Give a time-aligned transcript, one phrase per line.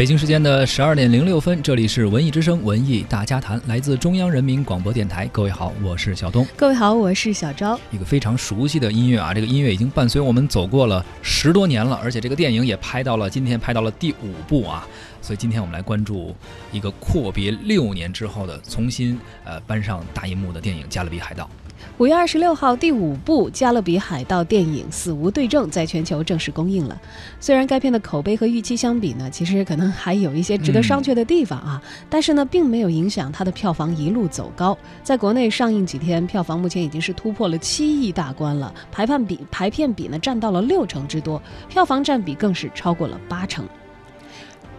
[0.00, 5.26] 北京时间的十二点零六分，这里是文艺之声文艺大家谈，来自中央人民广播电台。
[5.26, 6.46] 各位好，我是小东。
[6.56, 7.78] 各位好，我是小昭。
[7.90, 14.88] 一个非常熟悉的音乐啊，这个音乐已经伴随我们走过了十多年了，而且这个电影也拍到了今天拍到了第五部啊。
[15.20, 16.34] 所以今天我们来关注
[16.72, 21.44] 一个阔别六年之后的重新呃搬上大银幕的电影《加勒比海盗》。
[22.00, 26.98] 五月二十六号，第五部《加勒比海盗》电影《死无对证》在全球正式公映了。
[27.40, 34.78] 虽然该片的口碑和预期相比呢，其实可能还有一些值得商榷的地方啊，但是呢，并没有影响它的票房一路走高。
[35.02, 43.68] 在国内上映几天，票房目前已经是突破了七亿大关了，排片比排片比呢占到了六成之多，票房占比更是超过了八成。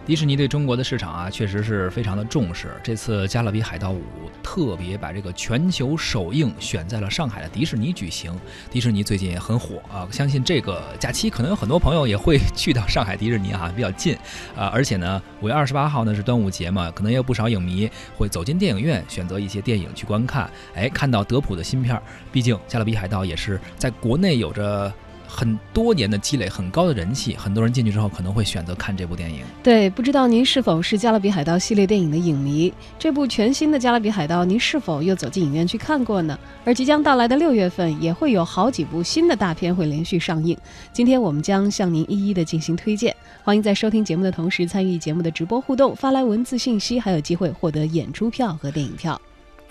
[0.04, 2.72] 迪士尼对中国的市场啊，确实是非常的重视。
[2.82, 4.00] 这次《加勒比海盗五》
[4.42, 8.36] 特别把这个全球首映选在了上海的迪士尼举行。
[8.68, 14.16] 迪士尼最近也很火啊，相信这个假期可能有很多朋友也会去到上海迪士尼哈，比较近
[14.56, 14.66] 啊。
[14.74, 20.50] 而且呢，五月二十八号呢是端午节嘛，可能也有不少影迷会走进电影院，选择一些电影去观看。
[20.74, 21.96] 哎，看到德普的新片，
[22.32, 24.92] 毕竟《加勒比海盗》也是在国内有着。
[25.26, 29.40] 很多年的积累，很高的人气，很多人进去之后可能会选择看这部电影。
[29.62, 32.72] 对，不知道您是否是《加勒比海盗》系列电影的影迷？
[32.98, 36.38] 这部全新的《加勒比海盗》，您是否又走进影院去看过呢？
[36.64, 40.56] 而即将到来的六月份，也会有好几部新的大片会连续上映。
[40.92, 43.14] 今天我们将向您一一的进行推荐。
[43.42, 49.20] 欢迎在收听节目的同时参与节目的直播互动，发来文字信息，还有机会获得演出票和电影票。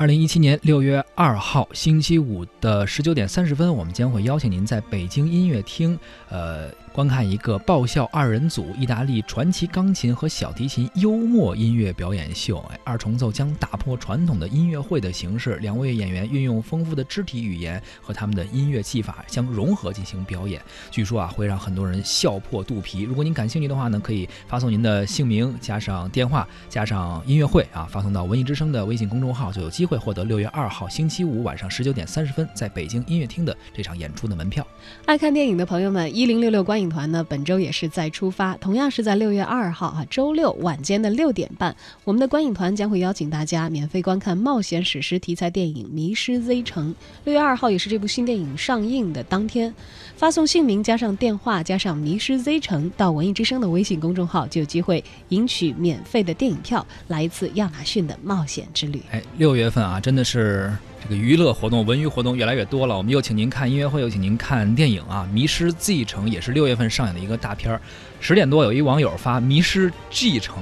[0.02, 5.96] 二零一七年六月二号星期五的十九点三十分，我们将会邀请您在北京音乐厅，
[6.28, 6.72] 呃。
[6.94, 23.04] 观看一个爆笑二人组意大利传奇钢琴和小提琴幽默音乐表演秀，哎，二重奏将打破传统的音乐会的形式，两位演员运用丰富的肢体语言和他们的音乐技法相融合进行表演，据说啊会让很多人笑破肚皮。
[23.04, 34.68] 如果您感兴趣的话呢，可以发送您的姓名加上电话加上音乐会啊，发送到文艺之声的微信公众号，就有机会获得六月二号星期五晚上十九点三十分在北京音乐厅的这场演出的门票。
[35.06, 36.82] 爱看电影的朋友们，一零六六观。
[36.82, 46.92] 影团呢，本周也是在出发，同样是在六月二号啊，周六晚间的六点半，我们的观影团将会邀请大家免费观看冒险史诗题材电影《迷失 Z 城》。
[47.24, 49.72] 六月二号也是这部新电影上映的当天，
[50.16, 59.04] 发送姓名加上电话加上《迷失 Z 城》到文艺之声的微信公众号，就有机会赢取免费的电影票，来一次亚马逊的冒险之旅。
[59.12, 60.72] 哎，六月份啊，真的是。
[61.04, 65.26] 这个娱乐活动、文娱活动越来越多了，我们又请您看音乐会，又请您看电影啊！
[65.34, 67.82] 《迷失 Z 城》也是六月份上映的一个大片儿。
[68.20, 70.58] 十点多有一网友发《迷失 G 城》，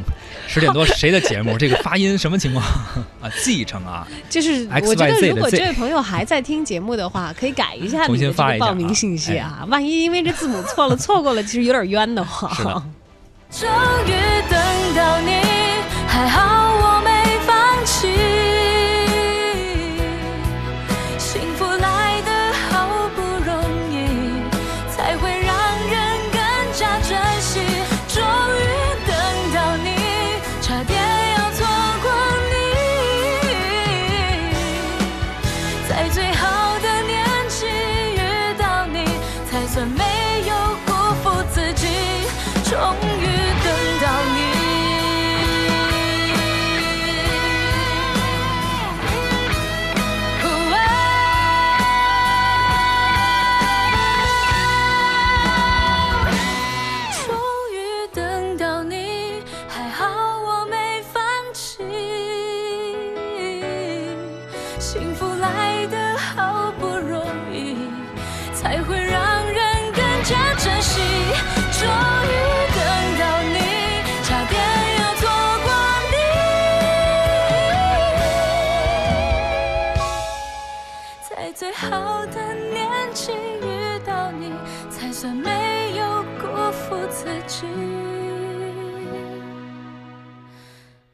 [0.47, 1.57] 十点多谁的节目？
[1.59, 2.63] 这个发音什么情况
[3.21, 4.07] 啊？Z 城啊？
[4.29, 9.65] 就是我觉得，如果 这位朋友还在听节目的话，可以改一下重新发报名信息啊！
[9.67, 12.49] 万一因为这字母错了，错过了，其实有点冤的慌。
[13.51, 13.67] 终
[14.07, 14.11] 于
[14.49, 15.33] 等到你，
[16.07, 16.58] 还好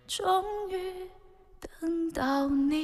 [0.08, 0.24] 终
[0.70, 0.76] 于
[1.80, 2.78] 等到你，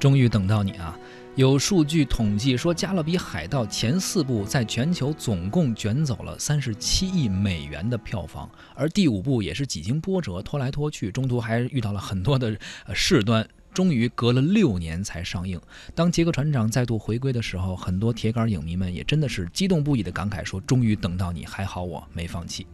[0.00, 0.98] 终于等到你啊！
[1.36, 12.58] 有数据统计说，《加勒比海盗》前四部在全球总共卷走了三十七亿美元的票房，而第五部也是几经波折，拖来拖去，中途还遇到了很多的
[12.92, 13.48] 事端。
[13.80, 15.58] 终于隔了六年才上映。
[15.94, 22.66] 当杰克船长再度回归的时候，很多铁杆影迷们也真的是激动不已的感慨说：“终于等到你，还好我没放弃。”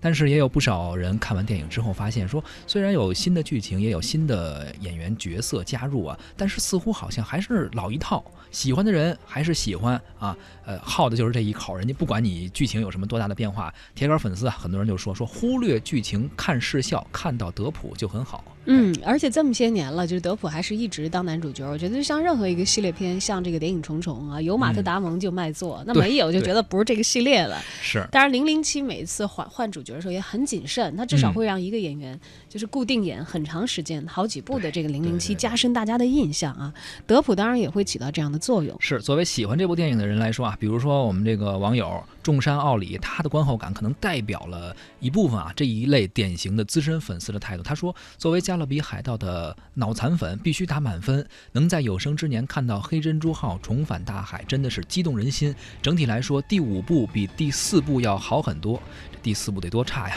[0.00, 8.24] 但是也有不少人看完电影之后发现说，虽然有新的剧情，也有新的演员角色加入啊，但是似乎好像还是老一套。
[8.50, 11.76] 喜欢的人还是喜欢啊，呃，好的就是这一口。
[11.76, 18.42] 人家不管你剧情有什么多大的变化，铁杆粉丝啊，很多人就说说忽略剧情看视效，看到德普就很好。
[18.70, 21.66] 嗯，而且这么些年了，就是德普还是一直当男主角。
[21.66, 27.58] 我觉得就像任何一个系列片，像这个《谍影重重》啊，有马特·达蒙就卖座，那没有就觉得不是这个系列了。
[27.80, 28.06] 是。
[28.12, 36.72] 当然，零零七每一次换换主角的时候也很谨慎，他至少会让一个演员就是固定演很长时间、好几部的这个零零七，加深大家的印象啊。
[37.06, 38.76] 德普当然也会起到这样的作用。
[38.80, 42.02] 是，作为喜欢这部电影的人来说啊，比如说我们这个网友。
[42.20, 47.62] 众山奥里，他的观后感可能代表了一部分啊这一类典型的资深粉丝的态度。
[47.62, 51.26] 他说：“作为《加勒比海盗》的脑残粉，必须打满分。
[51.52, 55.54] 能在有生之年看到黑珍珠号重返大海，真的是激动人心。
[55.80, 58.78] 整体来说，第五部比第四部要好很多。
[59.10, 60.16] 这第四部得多差呀！”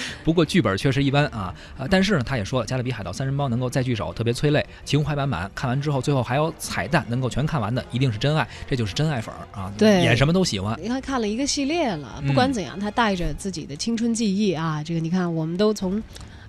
[0.24, 1.86] 不过剧本确实一般啊啊！
[1.90, 5.50] 但是呢，他也说《加勒比海盗三人帮》能够再聚首，特别催泪，情怀满满。
[5.54, 9.72] 看完之后，最后还有彩蛋，能够全看完的，一定是真爱，这就是真爱粉儿啊！
[9.76, 10.78] 对，演什么都喜欢。
[10.80, 16.02] 你看，看了一个系列了，不管怎样，他带着自己的青春记忆啊，这个你看，我们都从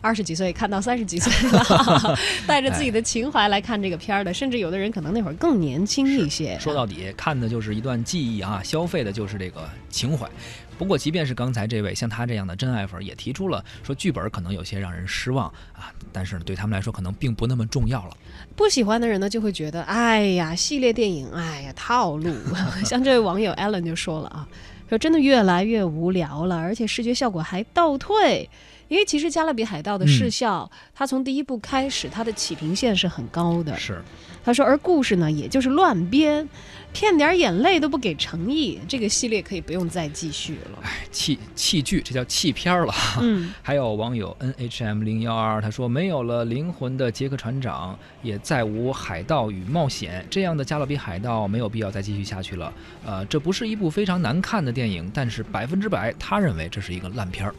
[0.03, 6.59] 二十几岁看到三十几岁了， 带着自己的情怀来看这个片儿的，甚至有的人可能那会儿更年轻一些。
[6.59, 10.29] 说到底，看的就是一段记忆啊，消费的就是这个情怀。
[10.77, 18.17] 不过，即便是刚才这位像他这样的真爱粉，也提出了说剧本可能有些让人失望啊，但是对他们来说可能并不那么重要了。
[18.57, 22.33] 不喜欢的人呢，就会觉得哎呀，系列电影，哎呀，套路。
[22.83, 24.45] 像这位网友 Allen 就说了啊，
[24.89, 28.49] 说真的越来越无聊了，而且视觉效果还倒退。
[28.87, 33.75] 因为其实《加勒比海盗》的视效，它从第一部开始，它的起平线是很高的。
[33.77, 34.01] 是，
[34.43, 36.47] 他说，而故事呢，也就是乱编，
[36.91, 40.79] 骗点眼泪都不给诚意，这个系列可以不用再继续了。
[40.83, 42.93] 哎，弃弃剧，这叫弃片儿了。
[43.21, 43.53] 嗯。
[43.63, 52.71] 还有网友 N H M 零幺二他说，没有了灵魂的杰克船长，也再无海盗与冒险，这样的《加勒比海盗》没有必要再继续下去了。
[53.05, 57.55] 呃，这不是一部非常难看的电影，但是百分之百，他认为这是一个烂片儿。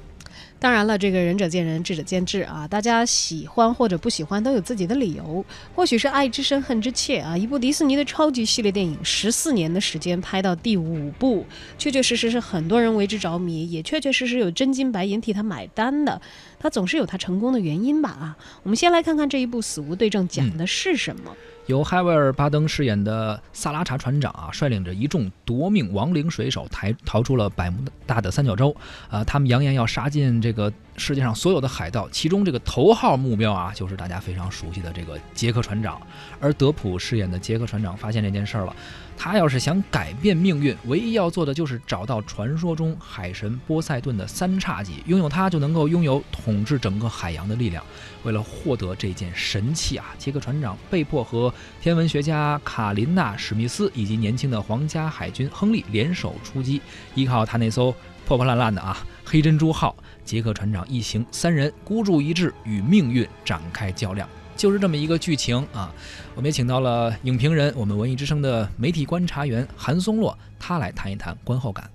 [0.64, 2.66] 当然了，这个仁者见仁，智者见智啊。
[2.66, 5.44] 大家喜欢或者不喜欢都有自己的理由。
[5.74, 7.36] 或许是爱之深，恨之切啊。
[7.36, 11.44] 一部迪士尼的超级系列电影，十四年的时间拍到第五部，
[11.76, 16.18] 确确实实是很多人为之着迷，也确确实实有真金白银替他买单的。
[16.58, 18.38] 他总是有他成功的原因吧啊。
[18.62, 21.36] 我们先来看看这一部《死无对证》讲的是什么。
[21.66, 28.74] 由哈维尔·巴登饰演的萨拉查船长啊，率领着一众夺命亡灵水手，逃逃出了百慕大的三角洲。
[29.08, 36.00] 啊，他们扬言要杀进这个世界上所有的海盗，其中这个头号目标啊，就是大家非常熟悉的这个杰克船长。
[36.40, 38.74] 而德普饰演的杰克船长发现这件事儿了。
[39.16, 47.84] 他要是想改变命运，唯一要做的就是找到传说中海神波塞顿的三叉戟，拥有它就能够拥有统治整个海洋的力量。
[48.24, 56.80] 为了获得这件神器啊，杰克船长被迫和天文学家卡琳娜·史密斯以及年轻的皇家海军亨利联手出击。
[57.14, 57.94] 依靠他那艘
[58.26, 64.28] 破破烂烂的啊黑珍珠号，杰克船长一行三人孤注一掷，与命运展开较量。
[64.54, 65.92] 就是这么一个剧情啊！
[66.36, 71.90] 我们也请到了影评人，我们文艺之声的媒体观察员韩松洛，他来谈一谈观后感。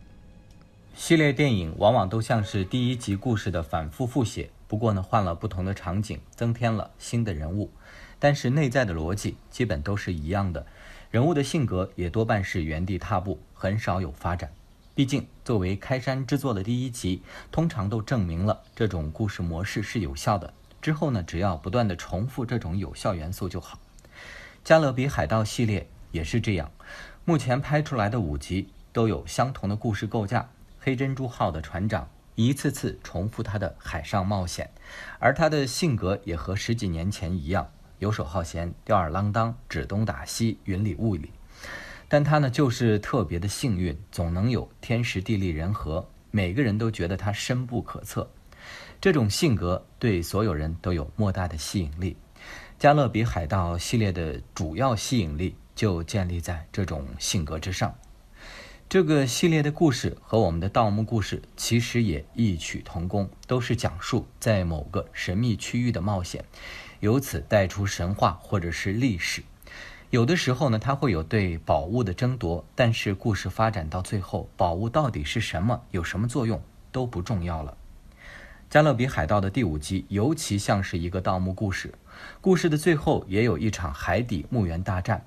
[0.96, 7.70] 系列电影往往都像是第一集故事的反复复写，不过呢，换了不同的场景，增添了新的人物，
[8.18, 10.66] 但是内在的逻辑基本都是一样的，
[11.12, 14.52] 人物的性格也多半是原地踏步，很少有发展。
[15.00, 20.54] 毕竟，作为开山之作的第一集，通常都证明了这种故事模式是有效的。
[20.82, 23.80] 之后呢，只要不断的重复这种有效元素就好。
[24.62, 26.70] 加勒比海盗系列也是这样，
[27.24, 30.50] 目前拍出来的五集都有相同的故事构架。
[30.82, 34.70] 黑珍珠号的船长一次次重复他的海上冒险，
[35.18, 41.32] 而他的性格也和十几年前一样，游手好闲、吊儿郎当、指东打西、云里雾里。
[42.12, 48.30] 但他呢，就是特别的幸运，总能有天时地利人和，每个人都觉得他深不可测。
[49.00, 52.18] 这种性格对所有人都有莫大的吸引力，
[52.80, 57.96] 《加勒比海盗》系列的主要吸引力就建立在这种性格之上。
[58.90, 66.44] 这个系列的故事和我们的盗墓故事其实也异曲同工，都是讲述在某个神秘区域的冒险，
[67.00, 69.44] 由此带出神话或者是历史。
[70.10, 76.60] 有的时候呢，它会有对宝物的争夺，但是故事发展到最后，宝物到底是什么，有什么作用
[76.92, 77.78] 都不重要了。
[78.72, 81.94] 《加勒比海盗》的第五集尤其像是一个盗墓故事，
[82.42, 85.24] 故事的最后也有一场海底墓园大战。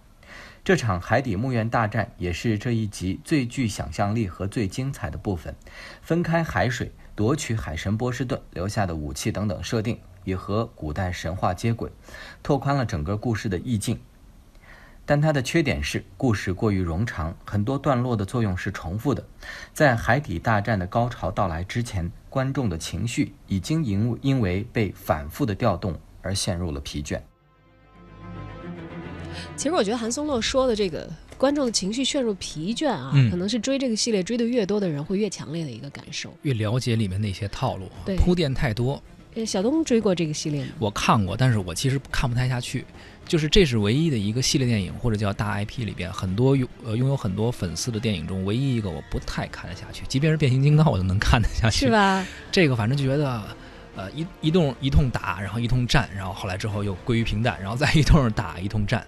[0.64, 5.54] 这场海底墓园大战也是这一集最具想象力和最精彩的部分。
[6.00, 11.92] 分开海水夺取海神波士顿留下的武器等等设定，也和古代神话接轨，
[12.42, 14.00] 拓宽了整个故事的意境。
[15.04, 19.24] 但它的缺点是故事过于冗长，很多段落的作用是重复的。
[19.72, 27.20] 在海底大战的高潮到来之前，观众的情绪已经因因为被反复的调动而陷入了疲倦。
[29.56, 36.32] 其实我觉得韩松洛说的这个观众的情绪陷入疲倦啊，嗯可能是追这个系列追的越多的人会越强烈的一个感受。
[36.42, 39.02] 越了解里面那些套路，铺垫太多。
[39.34, 40.72] 呃，小东追过这个系列吗？
[40.78, 42.84] 我看过，但是我其实看不太下去。
[43.32, 50.02] 就是这是唯一的一个系列电影或者叫大 IP 里边很多拥呃拥有很多粉丝的电影中，唯一一个我不太看得下去。
[50.06, 51.86] 即便是变形金刚，我都能看得下去。
[51.86, 51.90] 是？
[51.90, 52.26] 吧？
[52.50, 53.42] 这个反正就觉得。
[53.94, 59.06] 呃，一一动一通打，然后一通战，然后后来之后又归于平淡，然后再一通打一通战，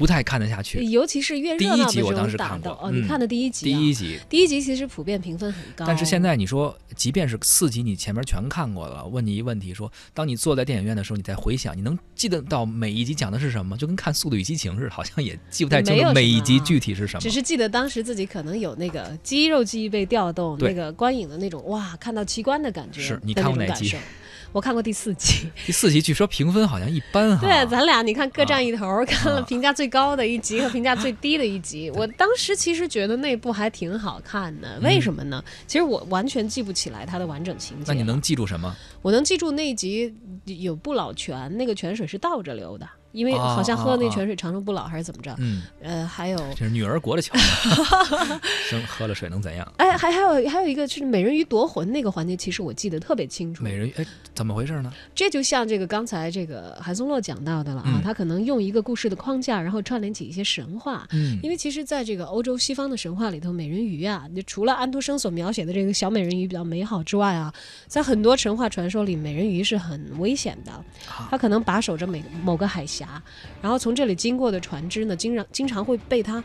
[0.00, 0.82] 不太看得下去。
[0.86, 13.76] 尤其是越第热闹的这一集我当时看过哦，你嗯看的第一集、啊，第一集，第一集其实普遍评分很高，但是现在你说，即便是四集你前面全看过了，问你一问题说，当你坐在电影院的时候，你再回想，你能记得到每一集讲的是什么？
[13.76, 17.20] 就跟看《速度与激情》似的，好像也记不太清 每一集具体是什么。
[17.20, 23.94] 只是记得当时自己可能有那个肌肉记忆被调动，那个观影的那种哇，看到奇观的感觉，是你看过哪集？
[24.52, 27.40] 我看过第四集， 第四集据说评分好像一般哈。
[27.40, 31.90] 对，咱俩你看各啊占一头儿，看了啊评价最高的一集和评价最低的一集。
[31.90, 35.42] 我当时其实觉得那部还挺好看的，为什么呢？
[35.66, 37.84] 其实我完全记不起来它的完整情节。
[37.84, 38.20] 嗯那你能？
[38.20, 38.76] 记住什么？
[39.02, 40.14] 我能记住那一集
[40.44, 45.34] 有不老泉，那个泉水是倒着流的，因为啊好像喝啊啊那泉水长生不老还是怎么着？
[45.38, 46.38] 嗯，呃，还有。
[46.56, 47.42] 这是女儿国的巧妙。
[48.68, 49.72] 生喝了水能怎样？
[49.78, 53.64] 哎，还还有还有一个就是美人鱼夺魂那个环节，其实我记得特别清楚。
[53.64, 54.92] 美人鱼，哎，怎么回事呢？
[55.14, 61.06] 这就像这个刚才这个韩松洛讲到的了啊，嗯他可能用一个故事的框架，然后串联起一些神话。
[61.12, 67.52] 嗯因为其实，在这个欧洲西方的神话里头，美人鱼啊，就除了安徒生所描写的这个小美人鱼比较美好之外啊，
[67.86, 70.70] 在很多神话传说里，美人鱼是很危险的。
[70.72, 70.84] 啊
[71.30, 72.99] 它可能把守着每某个海峡，
[73.62, 76.42] 然后从这里经过的船只呢，经常经常会被它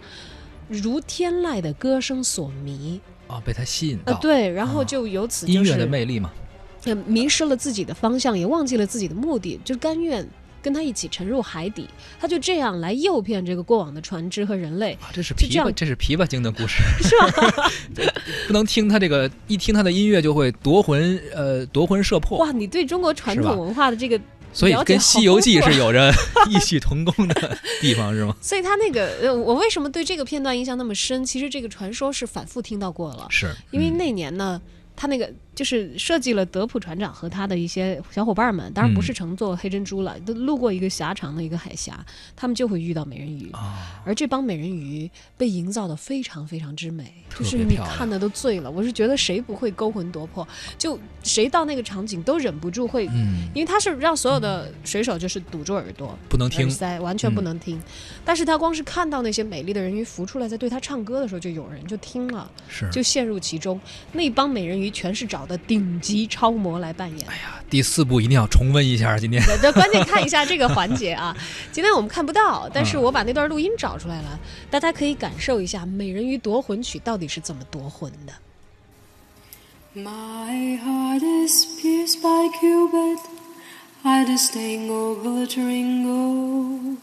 [0.68, 3.00] 如天籁的歌声所迷。
[3.28, 6.32] 啊，被他吸引到。，呃对，然后啊就由此音乐的魅力嘛。
[6.84, 10.24] 呃迷失了自己的方向，也忘记了自己的目的，就甘愿
[10.62, 11.90] 跟他一起沉入海底。
[12.20, 17.72] 他就这样来诱骗这个过往的船只和人类，啊，这是琵琶，这是琵琶精的故事， 是吧？
[18.46, 22.38] 不能听他这个，一听他的音乐就会夺魂，呃，夺魂摄魄。
[22.38, 24.22] 哇，你对中国传统文化的这个，
[24.56, 26.12] 所以跟《西游记是有着
[26.50, 28.36] 异曲同工的地方，是吗？
[28.42, 31.24] 所以他那个，呃，我为什么对这个片段印象那么深？
[31.24, 34.60] 其实这个传说是反复听到过了，是，嗯因为那年呢。
[34.98, 43.50] 他那个就是设计了德普船长和他的一些小伙伴们，当然不嗯是乘坐黑珍珠了，都路过一个狭长的一个海峡，他们就会遇到美人鱼。
[43.54, 48.70] 啊，而这帮美人鱼被营造的非常非常之美，就是你看的都醉了。
[48.70, 50.46] 我是觉得谁不会勾魂夺魄，
[50.78, 56.18] 就谁到那个场景都忍不住会，嗯，因为他是让所有的水手就是堵住耳朵。
[56.28, 57.82] 不能听耳，塞完全不嗯能听，
[58.26, 62.90] 但是他光是看到那些美丽的人鱼浮出来，在对他唱歌的时候，就有人就听了，是。
[62.92, 63.80] 就陷入其中。
[64.12, 67.28] 那帮美人鱼全是找的顶级超模来扮演。
[67.28, 71.36] 哎呀，第四部一定要重温一下，今天对关键看一下这个环节啊。
[71.72, 78.34] 今天我们看不到，但是嗯我把那段录音找出来了，大家可以感受一下《美人鱼夺魂曲》到底是怎么夺魂的。
[79.96, 83.20] My heart is pierced by Cupid,
[84.04, 86.98] I disdain all glittering gold.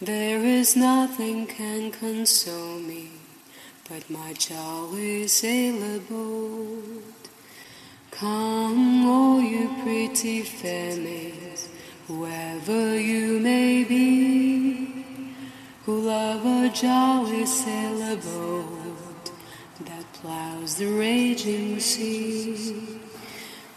[0.00, 3.10] There is nothing can console me
[3.88, 7.17] but my jolly sailor boat.
[8.18, 11.68] Come, all you pretty fair maids,
[12.08, 15.04] whoever you may be,
[15.84, 19.30] who love a jolly sailor boat
[19.84, 22.98] that plows the raging sea.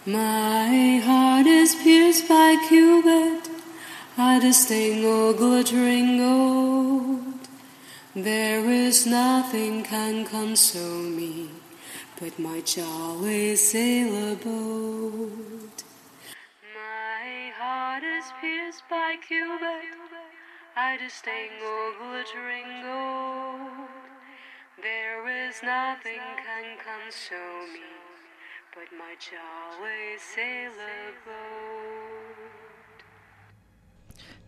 [0.07, 3.47] My heart is pierced by Cupid,
[4.17, 7.47] I disdain all glittering gold.
[8.15, 11.60] There is nothing can console me
[12.21, 15.83] but my jolly sailor boat.
[16.71, 19.89] My heart is pierced by Cupid,
[20.77, 23.89] I disdain all glittering gold.
[24.77, 27.89] There is nothing can console me
[28.75, 31.39] but my jolly sailor boat.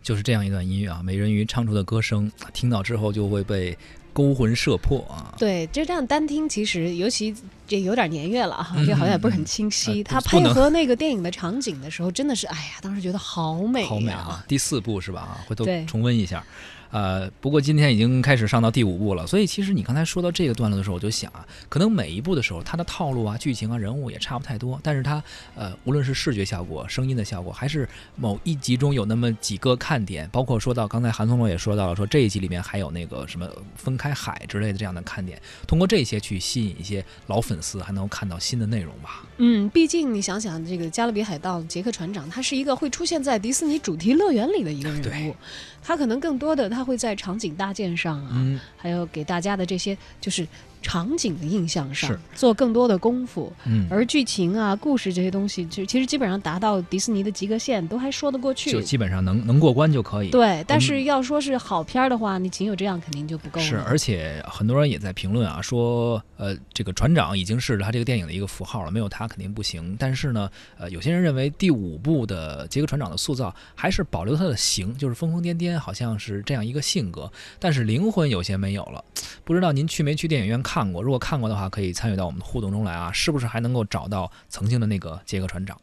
[0.03, 3.77] 就是这样一段音乐啊，美人鱼唱出的歌声，听到之后就会被
[4.11, 5.33] 勾魂摄魄啊。
[5.39, 7.33] 对，就这样单听，其实尤其
[7.67, 10.01] 这有点年月了啊，嗯这好像也不是很清晰。
[10.01, 14.43] 嗯它不能配合那个电影的场景的时候，真的是，哎呀，当时觉得好美、好美啊！！
[14.47, 15.21] 第四部是吧？
[15.21, 16.43] 啊，回头重温一下。
[16.91, 25.23] 呃，不过今天已经开始上到第五部了，所以其实你刚才说到这个段落的时候，我就想啊，可能每一部的时候，它的套路啊、剧情啊、人物也差不太多，但是它
[25.55, 39.23] 呃，无论是视觉效果、声音的效果，还是某一集中有那么几个看点，包括说到刚才韩松龙也说到了，说这一集里面还有那个什么分开海之类的这样的看点，通过这些去吸引一些老粉丝，还能够看到新的内容吧。
[39.37, 45.35] 嗯，毕竟你想想，这个《加勒比海盗》杰克船长，他是一个会出现在迪士尼主题乐园里的一个人物，
[45.81, 50.47] 他可能更多的他会在场景搭建上啊，嗯，还有给大家的这些就是
[50.83, 53.51] 场景的印象上是做更多的功夫。
[53.65, 58.71] 嗯，而剧情啊、故事这些东西，就其实基本上达到迪士尼的及格线，都还说得过去。
[58.71, 60.29] 就基本上能能过关就可以。
[60.29, 63.65] 对，但是要说是好片儿的话，你仅有这样肯定就不够了。
[63.65, 69.95] 是，而且很多人也在评论啊，说呃，这个船长已经是他这个电影的一个符号了，没有他肯定不行。
[69.97, 79.03] 但是呢，呃，有些人认为第五部的杰克船长的塑造还是保留他的形，就是疯疯癫癫，好像是这样一个性格，但是灵魂有些没有了。
[79.43, 81.03] 不知道您去没去电影院看看过？
[81.03, 85.79] 如果看过的话，可以参与到我们的互动中来啊，是不是还能够找到曾经的那个杰克船长？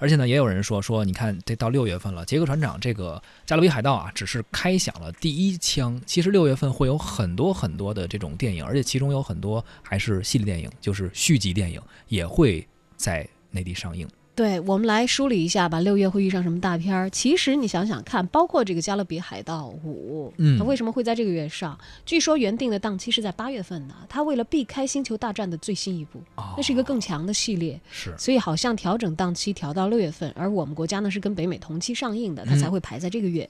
[0.00, 6.02] 而且呢，也有人说说，你看这到六月份了，杰克船长这个加勒比海盗啊，只是开响了第一枪。
[6.04, 14.08] 其实六月份会有很多很多的这种电影，而且其中有很多还是系列电影，就是续集电影也会在内地上映。
[14.34, 15.78] 对，我们来梳理一下吧。
[15.80, 17.10] 六月会遇上什么大片儿？
[17.10, 21.78] 其实你想想看，包括这个《加勒比海盗五》，嗯它为什么会在这个月上？
[22.06, 33.46] 据说原定的档期是在八月份呢，它为了避开《星球大战》的最新一部，哦那是一个更强的系列，是所以好像调整档期调到六月份，而我们国家呢是跟北美同期上映的，它嗯才会排在这个月。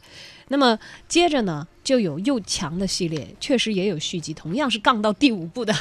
[0.48, 5.72] 那么接着呢，就有又强的系列，确实也有续集，同样是杠到第五部的《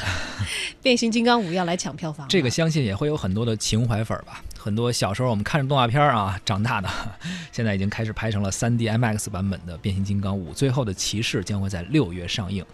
[0.80, 2.28] 变形金刚五》要来抢票房。
[2.28, 4.40] 这个相信也会有很多的情怀粉儿吧。
[4.62, 6.88] 很多小时候我们看着动画片啊长大的，
[7.50, 12.64] 现在已经开始拍成了 3D IMAX 版本的《变形金刚五：最后的骑士》将会在六月上映。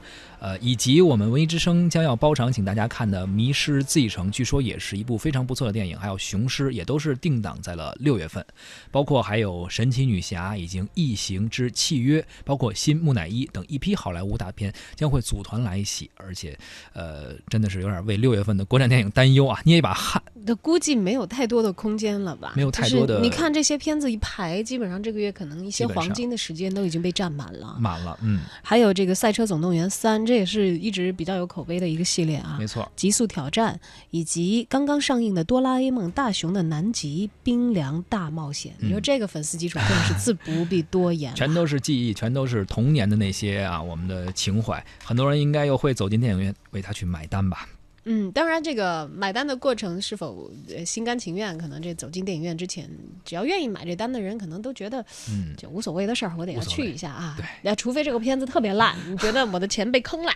[0.40, 8.44] 呃，以及我们文艺之声将要包场请大家看的《迷失 Z 城》，据说也是一部非常不错的电影，还有《雄狮》也都是定档在了六月份，
[8.90, 16.59] 包括还有《神奇女侠》已经《异形之契约》，包括《新木乃伊》等一批好莱坞大片将会组团来袭，而且，
[16.92, 20.22] 呃，真的是有点为六月份的国产电影担忧啊，捏一把汗。
[20.46, 22.53] 那估计没有太多的空间了吧？
[22.55, 27.77] 没有太多的就是你看这些片子一排，基本上这个月可能一些黄金的时间都已经被占满了。
[27.81, 32.67] 满了，嗯，还有这个《赛车总动员三》，这也是一直比较有口碑的一个系列啊没。
[32.67, 41.37] 错，极速挑战，以及刚刚上映的《哆啦 A 梦：大雄的南极冰凉大冒险》，你说嗯这个粉丝基础更是自不必多言 了。
[41.37, 47.67] 全都是记忆，全都是童年的那些啊，我们的情怀，很多人应该又会走进电影院为他去买单吧。
[48.11, 52.88] 嗯，当然，这个买单的过程是否呃心甘情愿，可能这走进电影院之前，
[53.23, 57.35] 只要愿意买这单的人，可能都觉得嗯，就无所谓的事儿，我得要去一下啊。
[57.37, 60.33] 对那除非这个片子特别烂，你觉得我的钱被坑了，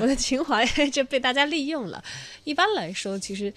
[0.00, 2.02] 我的情怀 就被大家利用了。
[2.42, 3.54] 一般来说，其实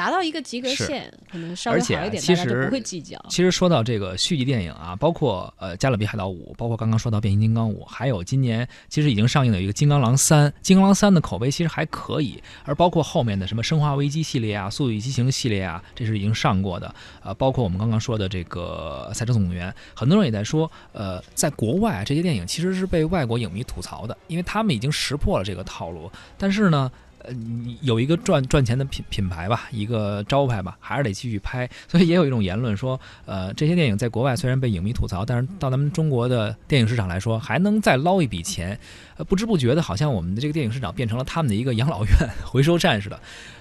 [0.00, 3.22] 达到一个及格线，可能稍微好一点，其大家就不会计较。
[3.28, 16.94] 其实说到这个续集电影啊，包括呃《加勒比海盗五》，包括刚刚说到《变形金刚五》，还有今年其实已经上映的一个《金刚狼三》，《金刚狼三》的口碑其实还可以，而包括后面的什么《生化危机》系列啊、《速度与激情》系列啊，这是已经上过的。
[17.22, 26.90] 呃，包括我们刚刚说的这个《赛车总动员》，很多人也在说，呃，在国外啊这些电影其实是被外国影迷吐槽的，因为他们已经识破了这个套路，但是呢。
[27.24, 31.68] 呃，你有一个赚赚钱的品品牌吧，一个招牌吧，还是得继续拍。
[31.88, 38.78] 所以也有一种言论说，呃，这些电影在国外虽然被影迷吐槽，但是到咱们中国的电影市场来说，还能再捞一笔钱。
[39.16, 42.12] 呃，不知不觉的，好像我们的这个电影市场变成了他们的一个养老院、
[42.44, 43.20] 回收站似的。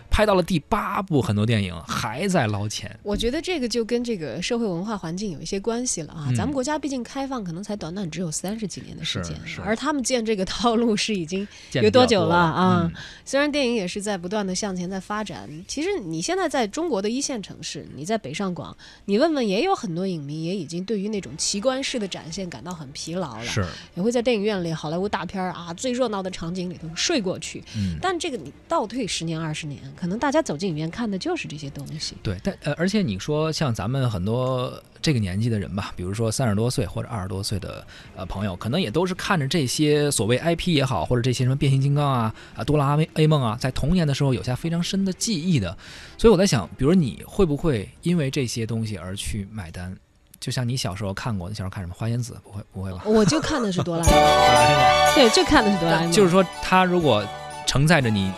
[0.09, 2.97] 拍到了第八部，很多电影还在捞钱。
[3.03, 6.25] 我觉得这个就跟这个社会文化环境有一些关系了啊。
[6.29, 12.93] 嗯咱们国家毕竟开放，可能才短短只有三十几年的时间，而他们建这个套路是已经有多久了啊嗯
[13.25, 27.63] 虽然电影也是在不断的向前在发展，其实你现在在中国的一线城市，你在北上广，你问问也有很多影迷也已经对于那种奇观式的展现感到很疲劳了，是，也会在电影院里好莱坞大片儿啊最热闹的场景里头睡过去。
[27.75, 32.15] 嗯，但这个你倒退十年二十年，可能大家走进影院看的就是这些东西。
[32.23, 37.85] 对，但呃，而且你说像咱们很多这个年纪的人吧，比如说三十多岁或者二十多岁的
[38.15, 45.77] 呃朋友，可能也都是看着这些所谓 IP 也好，或者这些什么变形金刚啊、啊哆啦 A 梦啊，在童年的时候有下非常深的记忆的。
[46.17, 49.95] 所以我在想，比如你会不会因为这些东西而去买单？
[50.39, 52.33] 就像你小时候看过，你小时候看什么《花仙子》？
[52.41, 53.01] 不会，不会吧？
[53.05, 56.11] 我就看的是哆啦 A 梦，哆啦 A 梦对，就看的是哆啦 A 梦。
[56.13, 57.25] 就是说，它如果
[57.65, 58.31] 承载着你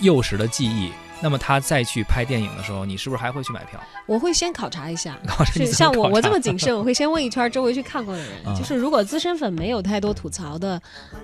[0.00, 3.80] 幼时的记忆，那么他再去拍电影的时候，你是不是还会去买票？
[4.06, 5.16] 我会先考察一下。
[5.52, 10.80] 是是像我我这么谨慎，我会先问一圈周围去看过的人， 啊就是如果资深粉没有太多吐槽的，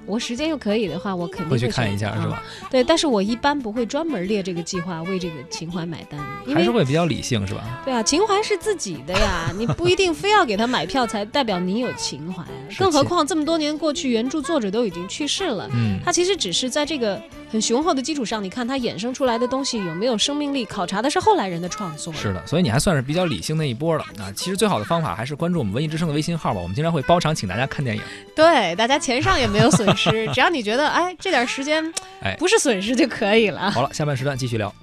[0.07, 2.43] 我时间又可以的话，我肯定会去看一下，啊是吧？
[2.71, 7.83] 对，但是我一般不会专门列这个计划为这个情怀买单，因为还是会比较理性，是吧？
[7.85, 12.49] 对啊，情怀是自己的呀， 你不一定非要给他买票才代表你有情怀啊。
[12.79, 17.21] 更何况这么多年过去，原著作者都已经去世了，嗯，他其实只是在这个
[17.53, 22.11] 很雄厚的基础上，你看它衍生出来的东西有没有生命力，考察的是后来人的创作。
[22.15, 24.33] 是的，所以你还算是比较理性那一波了啊。
[24.35, 28.03] 其实最好的方法还是关注我们文艺之声的微信号吧，我们经常会包场请大家看电影。
[28.35, 31.85] 对，大家钱上也没有损失， 只要你觉得哎这点时间
[32.23, 33.71] 哎不是损失就可以了。
[33.71, 34.75] 好了，下半时段继续聊。